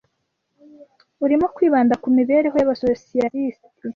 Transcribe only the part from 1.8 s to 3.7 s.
ku mibereho y’Abasosiyalisiti